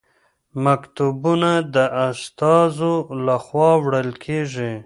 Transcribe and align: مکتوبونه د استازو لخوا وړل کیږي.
مکتوبونه 0.63 1.51
د 1.75 1.77
استازو 2.07 2.93
لخوا 3.27 3.71
وړل 3.83 4.09
کیږي. 4.25 4.73